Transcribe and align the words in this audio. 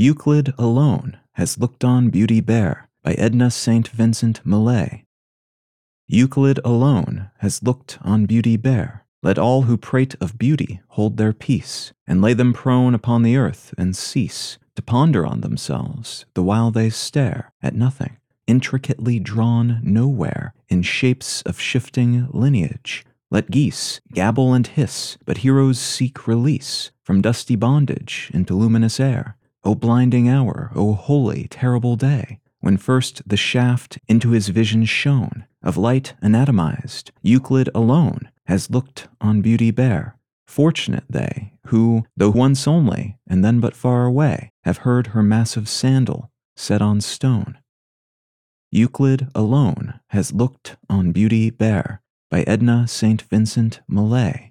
Euclid 0.00 0.54
alone 0.56 1.18
has 1.32 1.58
looked 1.58 1.84
on 1.84 2.08
beauty 2.08 2.40
bare 2.40 2.88
by 3.02 3.12
Edna 3.18 3.50
St. 3.50 3.86
Vincent 3.88 4.40
Millay. 4.46 5.04
Euclid 6.06 6.58
alone 6.64 7.30
has 7.40 7.62
looked 7.62 7.98
on 8.00 8.24
beauty 8.24 8.56
bare. 8.56 9.04
Let 9.22 9.36
all 9.36 9.64
who 9.64 9.76
prate 9.76 10.14
of 10.18 10.38
beauty 10.38 10.80
hold 10.88 11.18
their 11.18 11.34
peace, 11.34 11.92
and 12.06 12.22
lay 12.22 12.32
them 12.32 12.54
prone 12.54 12.94
upon 12.94 13.22
the 13.22 13.36
earth, 13.36 13.74
and 13.76 13.94
cease 13.94 14.56
to 14.74 14.80
ponder 14.80 15.26
on 15.26 15.42
themselves, 15.42 16.24
the 16.32 16.42
while 16.42 16.70
they 16.70 16.88
stare 16.88 17.52
at 17.62 17.74
nothing, 17.74 18.16
intricately 18.46 19.18
drawn 19.18 19.80
nowhere 19.82 20.54
in 20.70 20.80
shapes 20.80 21.42
of 21.42 21.60
shifting 21.60 22.26
lineage. 22.30 23.04
Let 23.30 23.50
geese 23.50 24.00
gabble 24.14 24.54
and 24.54 24.66
hiss, 24.66 25.18
but 25.26 25.44
heroes 25.44 25.78
seek 25.78 26.26
release 26.26 26.90
from 27.04 27.20
dusty 27.20 27.54
bondage 27.54 28.30
into 28.32 28.54
luminous 28.54 28.98
air. 28.98 29.36
O 29.62 29.74
blinding 29.74 30.28
hour, 30.28 30.70
O 30.74 30.94
holy, 30.94 31.46
terrible 31.48 31.96
day, 31.96 32.40
when 32.60 32.76
first 32.76 33.22
the 33.26 33.36
shaft 33.36 33.98
into 34.08 34.30
his 34.30 34.48
vision 34.48 34.84
shone, 34.84 35.44
of 35.62 35.76
light 35.76 36.14
anatomized, 36.22 37.10
Euclid 37.22 37.68
alone 37.74 38.30
has 38.46 38.70
looked 38.70 39.08
on 39.20 39.42
beauty 39.42 39.70
bare. 39.70 40.16
Fortunate 40.46 41.04
they, 41.08 41.52
who, 41.66 42.04
though 42.16 42.30
once 42.30 42.66
only, 42.66 43.18
and 43.28 43.44
then 43.44 43.60
but 43.60 43.76
far 43.76 44.04
away, 44.04 44.50
have 44.64 44.78
heard 44.78 45.08
her 45.08 45.22
massive 45.22 45.68
sandal 45.68 46.30
set 46.56 46.82
on 46.82 47.00
stone. 47.00 47.58
Euclid 48.72 49.28
alone 49.34 50.00
has 50.08 50.32
looked 50.32 50.76
on 50.88 51.12
beauty 51.12 51.50
bare 51.50 52.02
by 52.30 52.42
Edna 52.42 52.86
St. 52.88 53.22
Vincent 53.22 53.80
Millay. 53.88 54.49